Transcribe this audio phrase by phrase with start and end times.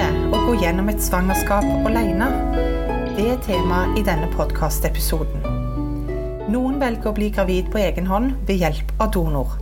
[0.00, 2.28] det å gå gjennom et svangerskap alene?
[3.16, 5.42] Det er tema i denne podkastepisoden.
[6.50, 9.58] Noen velger å bli gravid på egen hånd ved hjelp av donor.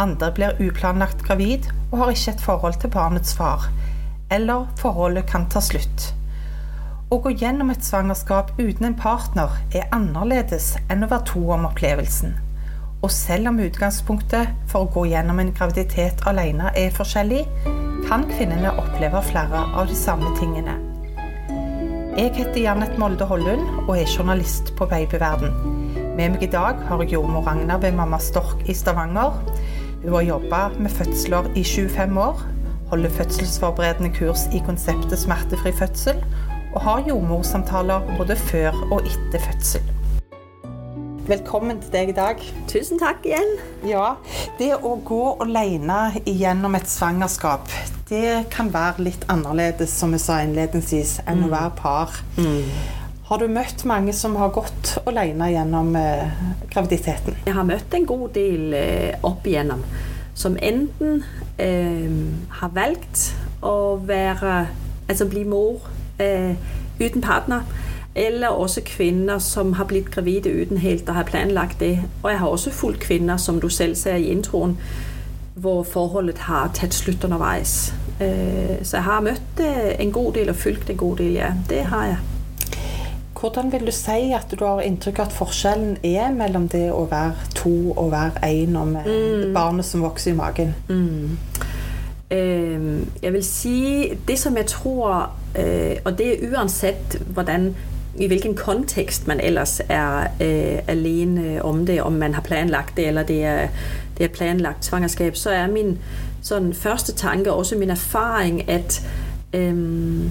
[0.00, 3.68] Andre blir uplanlagt gravid og har ikke et forhold til barnets far.
[4.32, 6.08] Eller forholdet kan ta slutt.
[7.12, 11.68] Å gå gjennom et svangerskap uten en partner er annerledes enn å være to om
[11.68, 12.32] opplevelsen.
[13.02, 17.44] Og selv om utgangspunktet for å gå gjennom en graviditet alene er forskjellig,
[18.12, 20.74] kan kvinnene oppleve flere av de samme tingene.
[22.12, 25.54] Jeg heter Janet Molde Hollund og er journalist på Babyverden.
[26.18, 29.38] Med meg i dag har jeg jordmor Ragna ved Mamma Stork i Stavanger.
[30.02, 32.44] Hun har jobba med fødsler i 25 år,
[32.92, 36.20] holder fødselsforberedende kurs i konseptet smertefri fødsel,
[36.74, 39.88] og har jordmorsamtaler både før og etter fødsel.
[41.32, 42.40] Velkommen til deg i dag.
[42.68, 43.56] Tusen takk igjen.
[43.88, 44.16] Ja,
[44.58, 47.70] Det å gå alene gjennom et svangerskap,
[48.12, 51.46] det kan være litt annerledes, som vi sa innledningsvis, enn mm.
[51.48, 52.22] å være par.
[52.36, 52.64] Mm.
[53.32, 57.40] Har du møtt mange som har gått alene gjennom eh, graviditeten?
[57.48, 59.86] Jeg har møtt en god del eh, opp igjennom
[60.34, 61.24] som enten
[61.56, 62.10] eh,
[62.48, 64.66] har valgt å være
[65.10, 65.82] Altså bli mor
[66.22, 66.54] eh,
[67.00, 67.66] uten partner
[68.14, 71.96] eller også kvinner som har blitt gravide uten helt å ha planlagt det.
[72.22, 74.76] Og jeg har også fulgt kvinner, som du selv ser i introen,
[75.54, 77.92] hvor forholdet har tatt slutt underveis.
[78.22, 81.52] Øh, så jeg har møtt øh, en god del og fulgt en god del, ja.
[81.68, 82.16] Det har jeg.
[83.40, 87.08] Hvordan vil du si at du har inntrykk av at forskjellen er mellom det å
[87.10, 89.54] være to og være én, og med mm.
[89.54, 90.74] barnet som vokser i magen?
[90.88, 91.38] Mm.
[93.22, 97.74] jeg vil si det som jeg tror, øh, og det er uansett hvordan
[98.14, 103.08] i hvilken kontekst man ellers er øh, alene om det, om man har planlagt det,
[103.08, 103.68] eller det er,
[104.18, 105.98] det er planlagt svangerskab, så er min
[106.42, 109.08] sådan første tanke, også min erfaring, at
[109.52, 110.30] øhm,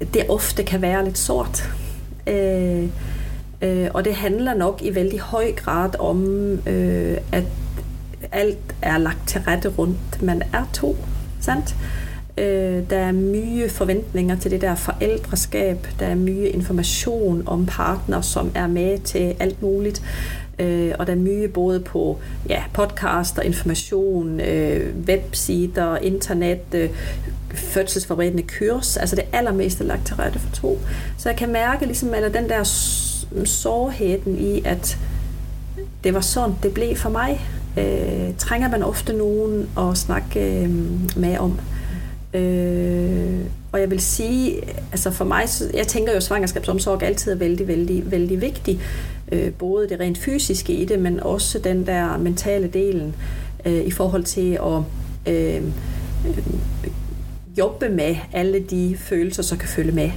[0.00, 1.70] det ofte kan være lidt sort.
[2.26, 2.88] Øh,
[3.62, 6.24] øh, og det handler nok i vældig høj grad om,
[6.66, 7.44] øh, at
[8.32, 10.22] alt er lagt til rette rundt.
[10.22, 10.96] Man er to,
[11.40, 11.76] sandt?
[12.38, 15.86] Øh, der er mye forventninger til det der forældreskab.
[16.00, 20.02] Der er mye information om partner, som er med til alt muligt.
[20.58, 22.18] Øh, og der er mye både på
[22.48, 26.90] ja, podcaster, information, øh, websider, internet, øh,
[27.54, 28.96] fødselsforberedende kurs.
[28.96, 30.78] Altså det allermeste er lagt til rette for to.
[31.18, 32.62] Så jeg kan mærke ligesom, eller den der
[33.44, 34.98] sårheden i, at
[36.04, 37.40] det var sådan, det blev for mig.
[37.78, 40.70] Øh, trænger man ofte nogen at snakke øh,
[41.16, 41.60] med om.
[42.34, 43.40] Øh,
[43.72, 44.62] og jeg vil sige,
[44.92, 45.44] altså for mig,
[45.74, 48.80] jeg tænker jo, at svangerskabsomsorg altid er vældig, vældig, vældig vigtig.
[49.32, 53.14] Øh, både det rent fysiske i det, men også den der mentale delen
[53.64, 54.82] øh, i forhold til at
[55.34, 55.62] øh,
[57.58, 60.10] jobbe med alle de følelser, som kan følge med.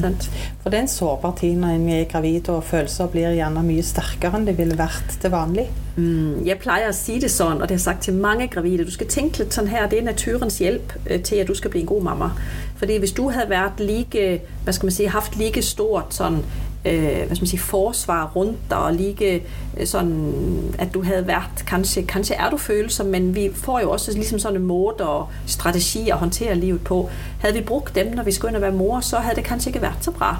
[0.00, 0.30] Sant?
[0.62, 3.84] For det er en sårbar tid når en er gravid, og følelser blir gjerne mye
[3.86, 5.64] sterkere enn det ville vært til vanlig.
[5.96, 8.84] Mm, jeg pleier å si det sånn, og det har jeg sagt til mange gravide.
[8.84, 11.72] Du skal tenke litt sånn her, det er naturens hjelp øh, til at du skal
[11.72, 12.30] bli en god mamma.
[12.76, 14.26] Fordi hvis du hadde vært like,
[14.66, 16.42] hva skal man si, haft like stort sånn
[16.86, 19.42] øh, hvad skal man sige, forsvar rundt dig, og lige
[19.76, 20.34] øh, sådan,
[20.78, 24.38] at du havde været, kanskje, kanskje er du følsom, men vi får jo også ligesom
[24.38, 27.10] sådan en måde og strategi at håndtere livet på.
[27.40, 29.68] Havde vi brugt dem, når vi skulle ind og være mor, så havde det kanskje
[29.68, 30.36] ikke været så bra.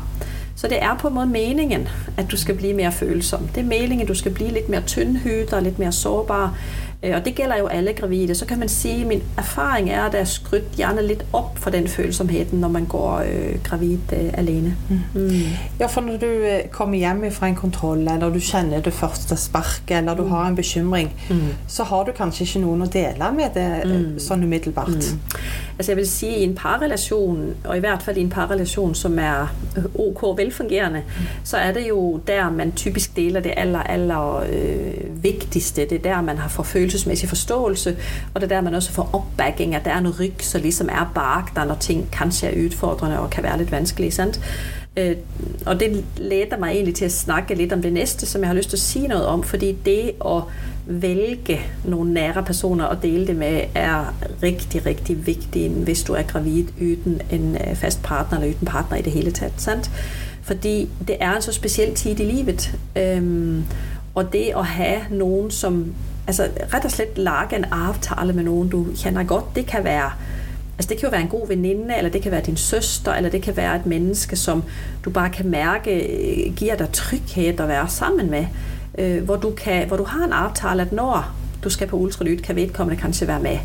[0.56, 3.48] Så det er på en måde meningen, at du skal blive mere følsom.
[3.54, 6.58] Det er meningen, at du skal blive lidt mere tyndhydet og lidt mere sårbar.
[7.02, 8.34] Øh, og det gælder jo alle gravide.
[8.34, 11.58] Så kan man sige, at min erfaring er, at der er skrydt gjerne lidt op
[11.58, 14.76] for den følsomheden, når man går øh, gravid øh, alene.
[14.88, 15.00] Mm.
[15.14, 15.30] Mm.
[15.80, 19.36] Ja, for når du øh, kommer hjem fra en kontroll, eller du kjenner det første
[19.36, 20.30] sparket, eller du mm.
[20.30, 21.40] har en bekymring, mm.
[21.68, 24.18] så har du kanskje ikke noen å dele med det øh, mm.
[24.18, 24.88] sånn umiddelbart.
[24.88, 25.20] Mm.
[25.78, 29.18] Altså jeg vil sige, i en parrelation, og i hvert fald i en parrelation, som
[29.18, 29.54] er
[29.94, 31.26] ok velfungerende, mm.
[31.44, 35.86] så er det jo der, man typisk deler det aller, aller øh, vigtigste.
[35.90, 37.96] Det er der, man har forfølt følelsesmæssig forståelse,
[38.34, 40.88] og det er der, man også får opbacking, at der er noget ryg, så ligesom
[40.88, 44.40] er bark, der når ting kanskje er udfordrende og kan være lidt vanskelige, sandt?
[44.96, 45.16] Øh,
[45.66, 48.54] og det leder mig egentlig til at snakke lidt om det næste, som jeg har
[48.54, 50.42] lyst til at sige noget om, fordi det at
[50.86, 56.22] vælge nogle nære personer og dele det med, er rigtig, rigtig vigtigt, hvis du er
[56.22, 59.90] gravid uden en øh, fast partner, eller uden partner i det hele taget, sandt?
[60.42, 63.64] Fordi det er en så speciel tid i livet, øhm,
[64.14, 65.94] og det at have nogen, som
[66.26, 69.54] altså rett og slett lage en avtale med noen du kjenner godt.
[69.56, 70.10] Det kan være
[70.78, 73.30] Altså det kan jo være en god veninde, eller det kan være din søster, eller
[73.30, 74.64] det kan være et menneske, som
[75.04, 78.46] du bare kan mærke øh, giver deg trygghet å være sammen med.
[78.98, 81.32] Øh, hvor, du kan, hvor du har en avtale at når
[81.64, 83.58] du skal på ultralyd, kan vedkommende kanskje være med.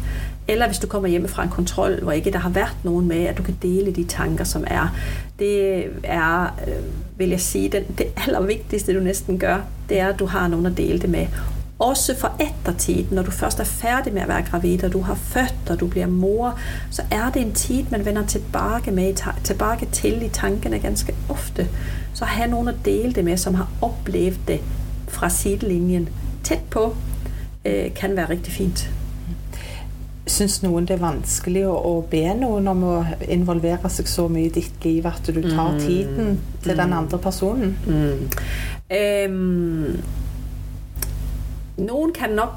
[0.47, 3.25] eller hvis du kommer hjem fra en kontrol, hvor ikke der har været nogen med,
[3.25, 4.95] at du kan dele de tanker, som er.
[5.39, 6.83] Det er, øh,
[7.17, 9.57] vil jeg sige, den, det allervigtigste, du næsten gør,
[9.89, 11.27] det er, at du har nogen at dele det med.
[11.81, 15.15] Også for eftertid, når du først er færdig med at være gravid, og du har
[15.15, 19.13] født, og du bliver mor, så er det en tid, man vender tilbage, med,
[19.43, 21.67] tilbage til i tankene ganske ofte.
[22.13, 24.59] Så have nogen at dele det med, som har oplevet det
[25.07, 26.09] fra sidelinjen
[26.43, 26.95] tæt på,
[27.65, 28.89] øh, kan være rigtig fint.
[30.27, 32.95] Syns noen det er vanskelig å, å be noen om å
[33.25, 35.79] involvere seg så mye i ditt liv at du tar mm.
[35.79, 37.73] tiden til den andre personen?
[37.87, 38.29] Mm.
[38.91, 40.20] Um,
[41.81, 42.49] nogen kan nok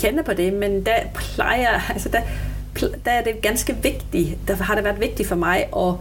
[0.00, 2.20] kende på det, men der plejer, altså der,
[3.04, 5.94] der er det ganske vigtigt, der har det været vigtigt for mig at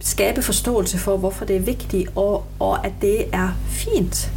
[0.00, 4.32] skabe forståelse for, hvorfor det er vigtigt, og, og at det er fint.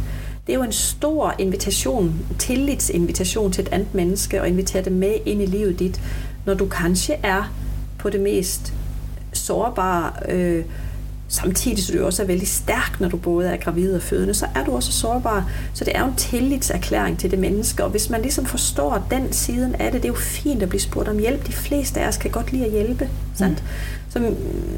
[0.46, 5.14] Det er jo en stor invitation, tillidsinvitation til et andet menneske, og invitere det med
[5.26, 6.00] ind i livet dit,
[6.46, 7.52] når du kanskje er
[7.98, 8.72] på det mest
[9.32, 10.64] sårbare, øh,
[11.34, 14.46] samtidig så du også er vældig stærk, når du både er gravid og fødende, så
[14.54, 15.50] er du også sårbar.
[15.74, 19.32] Så det er jo en tillidserklæring til det menneske, og hvis man ligesom forstår den
[19.32, 21.46] siden af det, det er jo fint at blive spurgt om hjælp.
[21.46, 23.04] De fleste af os kan godt lide at hjælpe.
[23.04, 23.36] Mm.
[23.36, 23.62] Sandt?
[24.08, 24.34] Så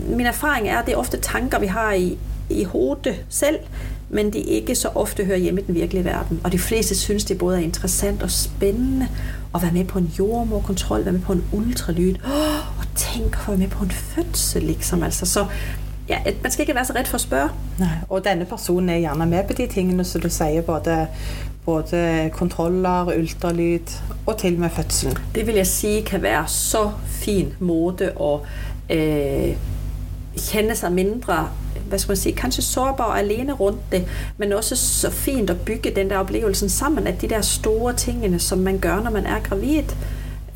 [0.08, 2.18] min erfaring er, at det er ofte tanker, vi har i,
[2.50, 3.58] i hovedet selv,
[4.10, 6.40] men de ikke så ofte hører hjemme i den virkelige verden.
[6.44, 9.08] Og de fleste synes, det både er interessant og spændende
[9.54, 13.48] at være med på en jordmorkontrol, være med på en ultralyd, oh, og tænke at
[13.48, 15.02] være med på en fødsel, liksom.
[15.02, 15.46] Altså, så
[16.08, 17.48] ja, man skal ikke være så ret for at spørge.
[17.78, 21.06] Nej, og denne personen er gjerne med på de tingene som du siger, både,
[21.64, 23.78] både kontroller, ultralyd
[24.26, 25.18] og til med fødselen.
[25.34, 28.46] Det vil jeg sige kan være så fin mode og
[28.90, 29.56] øh,
[30.50, 31.48] kende sig mindre
[31.88, 34.04] hvad skal man sige, kanskje sårbar og alene rundt det,
[34.36, 38.38] men også så fint at bygge den der oplevelsen sammen, at de der store tingene,
[38.38, 39.82] som man gør, når man er gravid,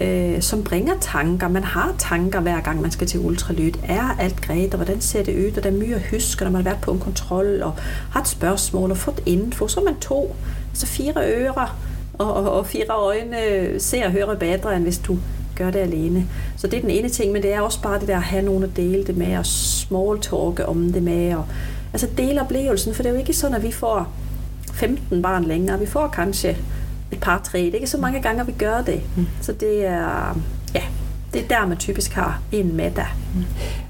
[0.01, 1.49] øh, som bringer tanker.
[1.49, 3.73] Man har tanker hver gang, man skal til ultralyd.
[3.89, 5.57] Er alt greit, og hvordan ser det ud?
[5.57, 7.75] Og der er mye at når man har været på en kontrol, og
[8.11, 9.69] har et spørgsmål, og fået info.
[9.69, 10.37] Så er man to,
[10.71, 11.79] altså fire ører,
[12.19, 13.37] og, og, og fire øjne
[13.79, 15.19] ser og hører bedre, end hvis du
[15.57, 16.27] gør det alene.
[16.57, 18.43] Så det er den ene ting, men det er også bare det der at have
[18.43, 21.45] nogen at dele det med, og small talke om det med, og
[21.93, 24.13] altså dele oplevelsen, for det er jo ikke sådan, at vi får
[24.73, 25.81] 15 barn længere.
[25.81, 26.57] Vi får kanskje
[27.13, 27.59] et par tre.
[27.59, 29.03] Det er ikke så mange gange, vi gør det.
[29.17, 29.27] Mm.
[29.41, 30.39] Så det er,
[30.75, 30.83] ja,
[31.33, 33.07] det er der, man typisk har en middag.
[33.35, 33.45] Mm.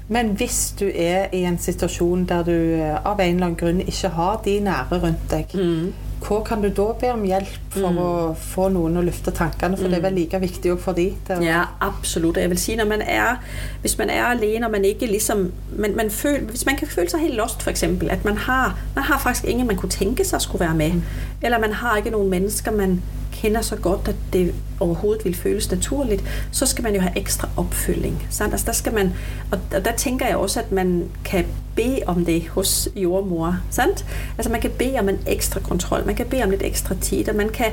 [0.07, 3.79] Men hvis du er i en situation der du øh, av en eller anden grund
[3.79, 5.93] ikke har de nære rundt dig, mm.
[6.27, 7.97] Hvor kan du da be om hjælp for mm.
[7.97, 9.77] at få nogen at løfte tankerne?
[9.77, 9.89] For mm.
[9.89, 11.13] det er vel lige vigtigt for de.
[11.27, 11.41] Der...
[11.41, 12.37] Ja, absolut.
[12.37, 13.35] Jeg vil sige, når man er,
[13.81, 17.09] hvis man er alene, og man ikke ligesom, man, man føler, hvis man kan føle
[17.09, 20.25] sig helt lost for eksempel, at man har, man har faktisk ingen, man kunne tænke
[20.25, 21.03] sig at skulle være med, mm.
[21.41, 23.01] eller man har ikke nogen mennesker, man
[23.41, 27.49] kender så godt, at det overhovedet vil føles naturligt, så skal man jo have ekstra
[27.57, 28.27] opfølging.
[28.29, 28.53] Sant?
[28.53, 29.13] Altså der skal man,
[29.51, 31.45] og der tænker jeg også, at man kan
[31.75, 33.57] bede om det hos jordmor.
[33.69, 34.05] Sant?
[34.37, 37.29] Altså man kan bede om en ekstra kontrol, man kan bede om lidt ekstra tid,
[37.29, 37.71] og man kan...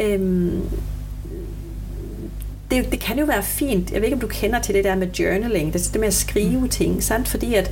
[0.00, 0.62] Øhm,
[2.70, 3.92] det, det kan jo være fint.
[3.92, 6.14] Jeg ved ikke, om du kender til det der med journaling, det, det med at
[6.14, 7.28] skrive ting, sant?
[7.28, 7.70] fordi at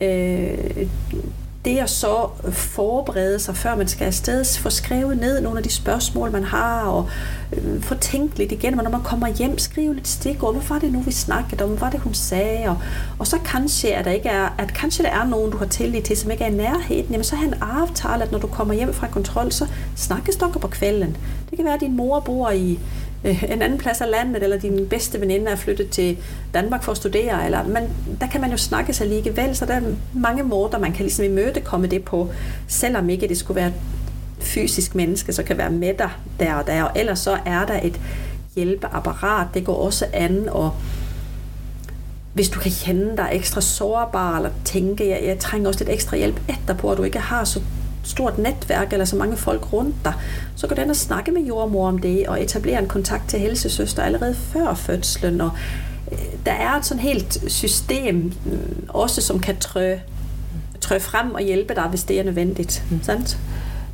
[0.00, 0.86] øh,
[1.64, 5.70] det at så forberede sig, før man skal afsted, få skrevet ned nogle af de
[5.70, 7.08] spørgsmål, man har, og
[7.52, 10.80] øh, få tænkt lidt igen, og når man kommer hjem, skrive lidt stikord, hvad er
[10.80, 12.78] det nu, vi snakkede om, hvad var det, hun sagde, og,
[13.18, 16.02] og så kanskje, at der ikke er, at kanskje der er nogen, du har tillid
[16.02, 18.74] til, som ikke er i nærheden, jamen så har en aftale, at når du kommer
[18.74, 21.16] hjem fra kontrol, så snakkes du på kvælden.
[21.50, 22.78] Det kan være, at din mor bor i
[23.24, 26.18] Øh, en anden plads af landet, eller din bedste veninde er flyttet til
[26.54, 27.82] Danmark for at studere, eller, men
[28.20, 29.82] der kan man jo snakke sig alligevel, så der er
[30.14, 32.30] mange måder, man kan ligesom imødekomme det på,
[32.68, 33.72] selvom ikke det skulle være
[34.40, 36.10] fysisk menneske, så kan være med dig
[36.40, 38.00] der og der, og ellers så er der et
[38.54, 40.74] hjælpeapparat, det går også an, og
[42.32, 46.16] hvis du kan kende dig ekstra sårbar, eller tænke, jeg, jeg trænger også lidt ekstra
[46.16, 47.60] hjælp etterpå, at du ikke har så
[48.08, 50.12] stort netværk eller så mange folk rundt dig,
[50.56, 54.02] så går den og snakke med jordmor om det og etablere en kontakt til helsesøster
[54.02, 55.40] allerede før fødslen.
[55.40, 55.50] Og
[56.12, 59.96] øh, der er et sådan helt system øh, også, som kan trø,
[60.80, 62.84] trø frem og hjælpe dig, hvis det er nødvendigt.
[62.90, 63.02] Mm.
[63.02, 63.38] Sant?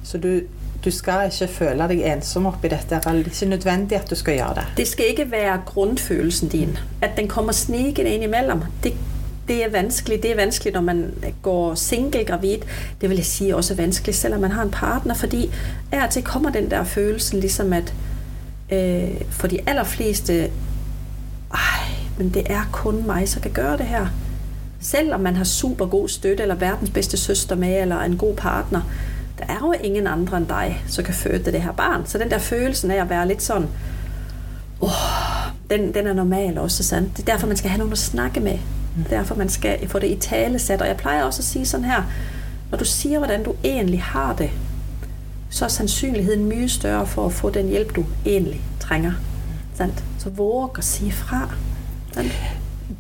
[0.05, 0.41] Så du,
[0.85, 2.85] du skal ikke føle dig ensom op i dette.
[2.91, 4.65] Det er ikke nødvendigt, at du skal gøre det.
[4.77, 6.79] Det skal ikke være grundfølelsen din.
[7.03, 8.61] At den kommer snigende ind imellem.
[8.83, 8.95] Det
[9.49, 10.23] det er vanskeligt.
[10.23, 12.59] Det er vanskeligt, når man går single gravid.
[13.01, 15.51] Det vil jeg sige også er vanskeligt, selvom man har en partner, fordi
[15.93, 17.95] er til kommer den der følelse, ligesom at
[18.73, 20.51] øh, for de allerfleste,
[21.55, 21.61] ej,
[22.19, 24.07] men det er kun mig, som kan gøre det her.
[24.81, 28.81] Selvom man har super god støtte, eller verdens bedste søster med, eller en god partner,
[29.39, 32.07] der er jo ingen andre end dig, som kan føde det her barn.
[32.07, 33.69] Så den der følelsen af at være lidt sådan,
[35.71, 37.17] den, den er normal også, sandt?
[37.17, 38.59] Det er derfor, man skal have nogen at snakke med.
[38.99, 40.83] Er derfor, man skal få det i tale sat.
[40.83, 42.03] Og jeg plejer også at sige sådan her,
[42.71, 44.51] når du siger, hvordan du egentlig har det,
[45.51, 49.13] så er sandsynligheden mye større for at få den hjælp, du egentlig trænger.
[49.75, 50.05] Sant?
[50.19, 51.49] Så våg at sige fra.
[52.15, 52.33] Sant?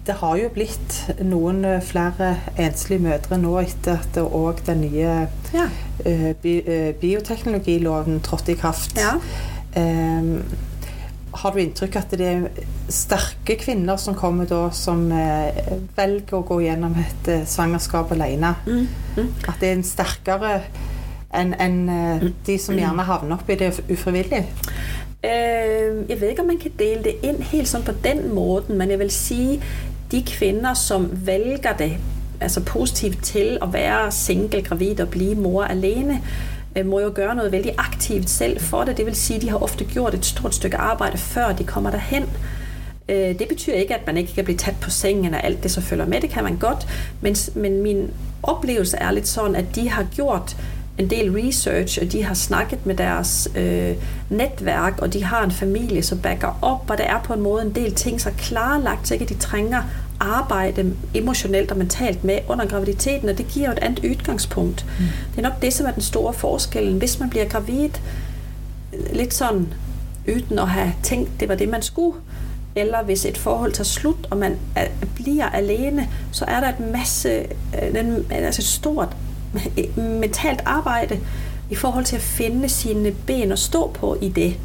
[0.06, 5.26] Det har jo blitt noen eh, flere enslige mødre nå etter at òg den nye
[5.54, 5.66] Ja.
[6.04, 8.98] eh, bi eh, bioteknologiloven trådte i kraft.
[8.98, 9.12] Ja.
[9.80, 10.40] Eh,
[11.35, 15.57] har du inntrykk at det er sterke kvinner som kommer da, som eh,
[15.97, 18.55] velger å gå gjennom et eh, svangerskap alene?
[18.67, 18.87] Mm.
[19.17, 19.31] Mm.
[19.49, 20.53] At det er en sterkere
[21.35, 24.45] enn enn, eh, de som gjerne havner oppi det ufrivillig?
[25.25, 28.73] Øh, jeg ved ikke, om man kan dele det ind helt sådan på den måde,
[28.73, 29.62] men jeg vil sige,
[30.11, 31.97] de kvinder, som vælger det
[32.41, 37.12] altså positivt til at være single, gravid og blive mor alene, øh, Øh, må jo
[37.14, 38.97] gøre noget vældig aktivt selv for det.
[38.97, 42.25] Det vil sige, de har ofte gjort et stort stykke arbejde, før de kommer derhen.
[43.09, 45.71] Øh, det betyder ikke, at man ikke kan blive tæt på sengen og alt det,
[45.71, 46.21] så følger med.
[46.21, 46.87] Det kan man godt.
[47.21, 48.11] Men, men min
[48.43, 50.57] oplevelse er lidt sådan, at de har gjort
[50.99, 53.95] en del research, og de har snakket med deres øh,
[54.31, 57.62] netværk, og de har en familie, som backer op, og der er på en måde
[57.62, 59.83] en del ting, så klarlagt, så ikke de trænger
[60.25, 64.87] arbejde emotionelt og mentalt med under graviditeten, og det giver jo et andet udgangspunkt.
[64.99, 65.04] Mm.
[65.31, 66.99] Det er nok det, som er den store forskellen.
[66.99, 67.90] Hvis man bliver gravid,
[69.12, 69.66] lidt sådan,
[70.28, 72.16] uden at have tænkt, det var det, man skulle,
[72.76, 76.93] eller hvis et forhold tager slut, og man er, bliver alene, så er der et
[76.93, 77.31] masse,
[77.83, 79.16] øh, en, altså et stort
[80.21, 81.21] mentalt arbejde
[81.71, 84.57] i forhold til at finde sine ben og stå på i det.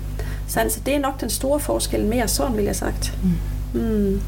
[0.48, 3.18] Så altså, det er nok den store forskel mere sådan, vil jeg sagt.
[3.24, 3.82] Mm.
[3.82, 4.22] Mm.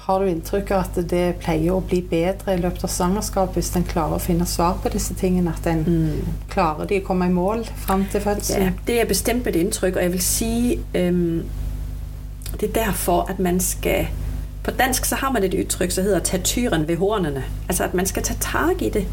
[0.00, 3.68] Har du inntrykk av at det pleier å bli bedre i løpet av svangerskap hvis
[3.76, 5.52] en klarer å finne svar på disse tingene?
[5.58, 6.24] At en Mm.
[6.50, 8.74] klarer de å komme i mål fram til Ja, fødselen?
[8.86, 11.42] det er bestemt et indtryk, og jeg vil sige, øhm,
[12.60, 14.06] det er derfor, at man skal...
[14.64, 17.44] På dansk så har man et udtryk, der hedder tage tyren ved hornene.
[17.68, 19.06] Altså at man skal tage tag i det.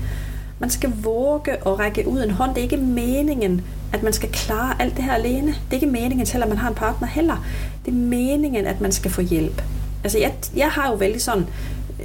[0.59, 2.49] Man skal våge at række ud en hånd.
[2.55, 3.61] Det er ikke meningen,
[3.93, 5.47] at man skal klare alt det her alene.
[5.47, 7.45] Det er ikke meningen, selvom man har en partner heller.
[7.85, 9.61] Det er meningen, at man skal få hjælp.
[10.07, 11.45] Altså jeg, jeg har jo vældig sådan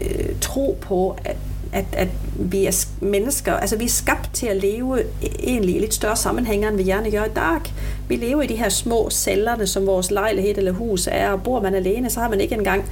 [0.01, 1.37] øh, tro på, at,
[1.73, 5.79] at, at vi er mennesker, altså vi er skabt til at leve e-, egentlig i
[5.79, 7.61] lidt større sammenhænger, end vi gerne gør i dag.
[8.09, 11.61] Vi lever i de her små cellerne, som vores lejlighed eller hus er, og bor
[11.61, 12.85] man alene, så har man ikke engang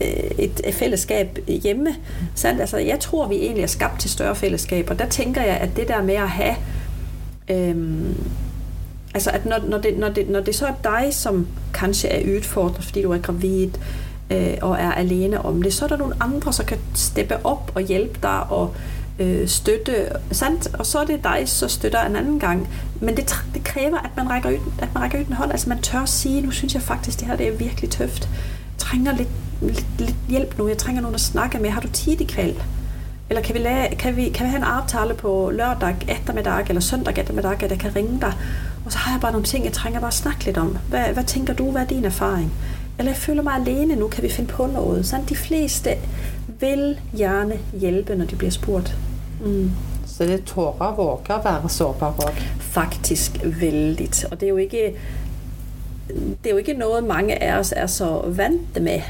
[0.00, 1.94] øh, et, et fællesskab hjemme.
[2.34, 2.60] Sandt?
[2.60, 4.94] Altså, jeg tror, vi egentlig er skabt til større fællesskaber.
[4.94, 6.54] der tænker jeg, at det der med at have
[7.48, 8.14] øhm,
[9.14, 12.36] altså at når, når, det, når, det, når det så er dig, som kanskje er
[12.36, 13.70] udfordret, fordi du er gravid
[14.32, 17.72] øh, og er alene om det, så er der nogle andre, som kan steppe op
[17.74, 18.74] og hjælpe dig og
[19.18, 20.74] øh, støtte, sandt?
[20.74, 22.68] Og så er det dig, så støtter en anden gang.
[23.00, 25.50] Men det, det kræver, at man rækker ud, at man rækker ud en hånd.
[25.52, 28.28] Altså man tør sige, nu synes jeg faktisk, det her det er virkelig tøft.
[28.32, 29.28] Jeg trænger lidt,
[29.62, 30.68] lidt, lidt hjælp nu.
[30.68, 31.70] Jeg trænger nogen at snakke med.
[31.70, 32.54] Har du tid i kvæld?
[33.30, 36.80] Eller kan vi, lave, kan, vi, kan vi have en aftale på lørdag eftermiddag eller
[36.80, 38.32] søndag eftermiddag, at jeg kan ringe dig?
[38.84, 40.78] Og så har jeg bare nogle ting, jeg trænger bare at snakke lidt om.
[40.88, 41.70] Hvad, hvad tænker du?
[41.70, 42.52] Hvad er din erfaring?
[42.98, 45.06] Eller jeg føler mig alene nu, kan vi finde på noget?
[45.06, 45.90] Sådan de fleste
[46.60, 48.96] vil gerne hjælpe, når de bliver spurgt.
[49.44, 49.70] Mm.
[50.06, 52.40] Så det tårer våger å være sårbar òg.
[52.60, 54.24] Faktisk vældigt.
[54.30, 54.94] Og det er jo ikke,
[56.08, 59.00] det er jo ikke noget, mange af os er så vante med.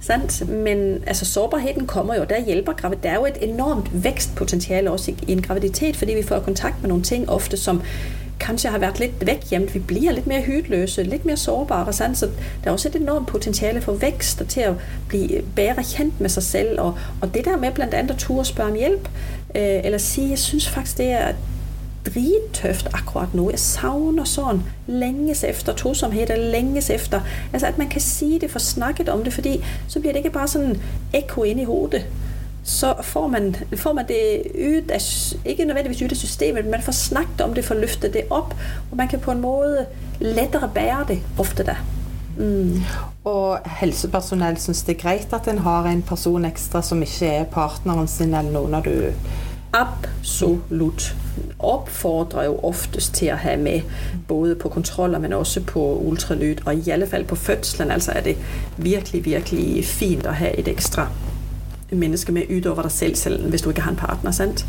[0.00, 0.48] Sandt?
[0.48, 2.96] Men altså, sårbarheden kommer jo, der hjælper gravid.
[3.02, 6.82] Der er jo et enormt vækstpotentiale også i, i en graviditet, fordi vi får kontakt
[6.82, 7.82] med nogle ting ofte, som
[8.44, 9.74] kanskje har været lidt vækjæmt.
[9.74, 11.92] Vi bliver lidt mere hydløse, lidt mere sårbare.
[11.92, 12.18] Sandt?
[12.18, 12.26] Så
[12.64, 14.74] der er også et enormt potentiale for vækst og til at
[15.08, 16.80] blive øh, bedre kendt med sig selv.
[16.80, 19.08] Og, og det der med blandt andet at turde spørge om hjælp,
[19.56, 21.32] øh, eller sige, jeg synes faktisk, det er
[22.06, 23.50] drittøft akkurat nu.
[23.50, 27.20] Jeg savner sådan længes efter tosomhed, eller længes efter.
[27.52, 30.30] Altså at man kan sige det, for snakket om det, fordi så bliver det ikke
[30.30, 30.80] bare sådan
[31.14, 32.06] ekko ind i hovedet.
[32.64, 35.00] Så får man, får man det ud af,
[35.44, 38.54] ikke nødvendigvis ud af systemet, men man får snakket om det, får løftet det op,
[38.90, 39.86] og man kan på en måde
[40.20, 41.76] lettere bære det ofte da.
[42.36, 42.82] Mm.
[43.24, 47.44] Og helsepersonell syns det er greit at en har en person ekstra som ikke er
[47.44, 49.12] partneren sin, eller noen av du
[49.74, 51.16] Absolut.
[51.58, 53.80] Opfordrer jo oftest til at have med,
[54.28, 58.20] både på kontroller, men også på ultralyd, og i alle fald på fødslen, altså er
[58.20, 58.36] det
[58.76, 61.08] virkelig, virkelig fint at have et ekstra
[61.94, 64.66] menneske med ud over dig selv, selv hvis du ikke har en partner, sandt?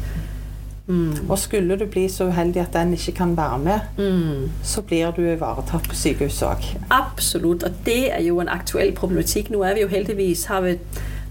[0.88, 1.16] Mm.
[1.30, 4.50] Og skulle du bli så uheldig at den ikke kan være med, Mm.
[4.64, 6.78] så blir du ivaretatt på sykehuset òg.
[6.90, 9.50] Absolut, og det er jo en aktuel problematik.
[9.52, 10.78] Nu er vi jo heldigvis, har vi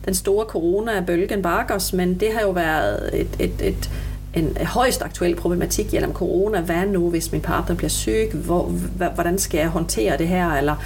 [0.05, 3.91] den store corona-bølgen bag os, men det har jo været et, et, et
[4.37, 6.61] en højst aktuel problematik gennem corona.
[6.61, 8.31] Hvad nu, hvis min partner bliver syg?
[8.35, 8.73] Hvor,
[9.15, 10.51] hvordan skal jeg håndtere det her?
[10.51, 10.77] Eller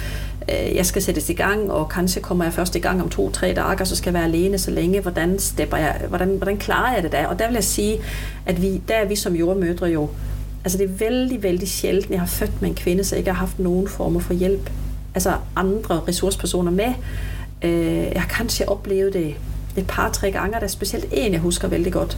[0.49, 3.53] øh, jeg skal sættes i gang, og kanskje kommer jeg først i gang om to-tre
[3.53, 5.01] dage, så skal jeg være alene så længe.
[5.01, 7.27] Hvordan, stepper jeg, hvordan, hvordan klarer jeg det der?
[7.27, 7.99] Og der vil jeg sige,
[8.45, 10.09] at vi, der er vi som jordmødre jo,
[10.63, 13.37] altså det er vældig, vældig sjældent, jeg har født med en kvinde, så ikke har
[13.37, 14.69] haft nogen former for hjælp.
[15.15, 16.93] Altså andre ressourcepersoner med.
[17.61, 19.35] Øh, jeg har kanskje oplevet det
[19.77, 22.17] et par-tre gange, der er specielt en, jeg husker vældig godt.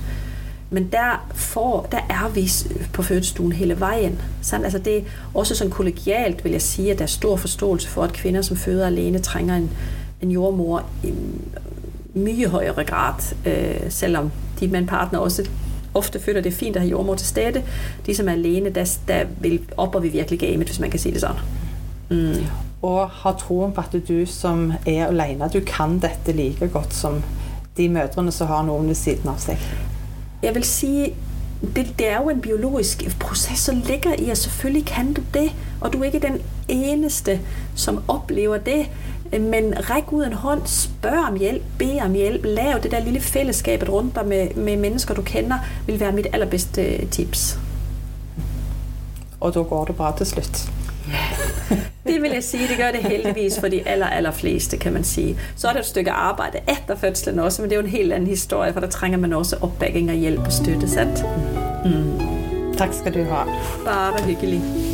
[0.73, 4.21] Men der, får, der er vi øh, på fødestuen hele vejen.
[4.41, 5.01] Sådan, altså det er
[5.33, 8.57] også sådan kollegialt, vil jeg sige, at der er stor forståelse for, at kvinder, som
[8.57, 9.71] føder alene, trænger en,
[10.21, 11.13] en jordmor i
[12.13, 15.49] mye højere grad, øh, selvom de med en partner også
[15.93, 17.63] ofte føler, det er fint at have jordmor til stede.
[18.05, 21.13] De, som er alene, der, der vil, opper vi virkelig gamet, hvis man kan sige
[21.13, 21.35] det sådan.
[22.09, 22.45] Mm.
[22.81, 27.23] Og har troen på at du som er alene, du kan dette like godt som
[27.77, 29.59] de mødrene som har nogen ved siden av sig.
[30.43, 31.13] Jeg vil sige,
[31.75, 35.51] det, det er jo en biologisk proces, som ligger i, at selvfølgelig kan du det,
[35.81, 37.39] og du er ikke den eneste,
[37.75, 38.85] som oplever det.
[39.31, 43.21] Men ræk ud en hånd, spørg om hjælp, bed om hjælp, lav det der lille
[43.21, 45.57] fællesskab rundt dig med, med mennesker, du kender,
[45.87, 47.59] vil være mit allerbedste øh, tips.
[49.39, 50.71] Og da går det bare til slut.
[52.07, 55.03] Det vil jeg sige, det gør det heldigvis for de aller, aller fleste, kan man
[55.03, 55.37] sige.
[55.55, 58.13] Så er det et stykke arbejde efter fødslen også, men det er jo en helt
[58.13, 61.25] anden historie, for der trænger man også opbacking og hjælp og støtte, sandt?
[61.85, 62.77] Mm.
[62.77, 63.47] Tak skal du have.
[63.85, 64.90] Bare hyggeligt.